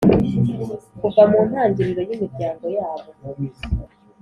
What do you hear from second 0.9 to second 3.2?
kuva mu ntangiriro y’imiryango yabo.